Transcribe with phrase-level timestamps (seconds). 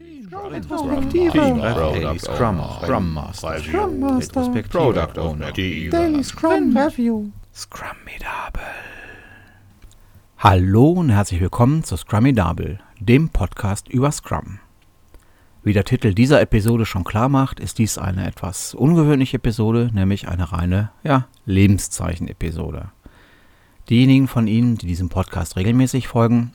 [0.00, 1.32] Retrospektive.
[2.18, 3.58] Scrum, Scrum Master.
[3.58, 4.62] Scrum Master.
[4.70, 5.50] Product Owner.
[5.52, 7.30] Daily Scrum Review.
[7.52, 8.62] Scrumidable.
[10.38, 14.60] Hallo und herzlich willkommen zu Scrumidable, dem Podcast über Scrum.
[15.64, 20.28] Wie der Titel dieser Episode schon klar macht, ist dies eine etwas ungewöhnliche Episode, nämlich
[20.28, 22.90] eine reine, ja, Lebenszeichen-Episode.
[23.90, 26.52] Diejenigen von Ihnen, die diesem Podcast regelmäßig folgen,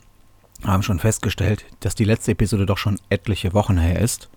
[0.66, 4.28] haben schon festgestellt, dass die letzte Episode doch schon etliche Wochen her ist.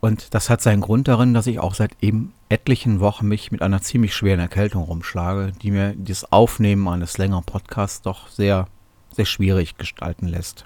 [0.00, 3.60] Und das hat seinen Grund darin, dass ich auch seit eben etlichen Wochen mich mit
[3.60, 8.66] einer ziemlich schweren Erkältung rumschlage, die mir das Aufnehmen eines längeren Podcasts doch sehr,
[9.14, 10.64] sehr schwierig gestalten lässt.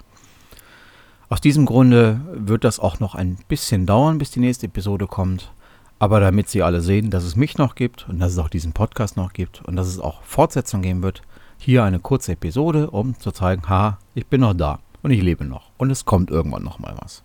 [1.27, 5.51] Aus diesem Grunde wird das auch noch ein bisschen dauern, bis die nächste Episode kommt.
[5.99, 8.73] Aber damit Sie alle sehen, dass es mich noch gibt und dass es auch diesen
[8.73, 11.23] Podcast noch gibt und dass es auch Fortsetzung geben wird,
[11.57, 15.45] hier eine kurze Episode, um zu zeigen, ha, ich bin noch da und ich lebe
[15.45, 17.23] noch und es kommt irgendwann noch mal was.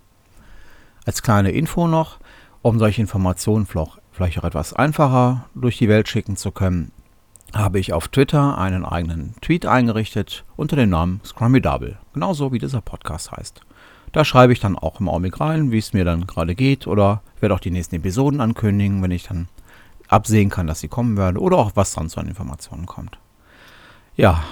[1.06, 2.18] Als kleine Info noch,
[2.62, 6.92] um solche Informationen vielleicht auch etwas einfacher durch die Welt schicken zu können,
[7.54, 12.80] habe ich auf Twitter einen eigenen Tweet eingerichtet unter dem Namen Scrummidable, genauso wie dieser
[12.80, 13.60] Podcast heißt.
[14.12, 17.22] Da schreibe ich dann auch im Augenblick rein, wie es mir dann gerade geht oder
[17.38, 19.48] werde auch die nächsten Episoden ankündigen, wenn ich dann
[20.08, 23.18] absehen kann, dass sie kommen werden oder auch was sonst an Informationen kommt.
[24.16, 24.42] Ja,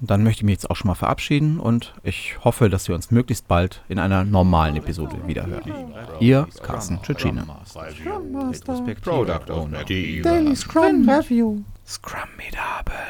[0.00, 3.10] dann möchte ich mich jetzt auch schon mal verabschieden und ich hoffe, dass wir uns
[3.10, 5.72] möglichst bald in einer normalen Episode wiederhören.
[6.20, 7.00] Ihr Carsten
[7.46, 7.86] Master.
[9.02, 9.84] Product Owner.
[9.84, 11.62] Daily Scrum Review.
[11.86, 13.07] Scrum Medable.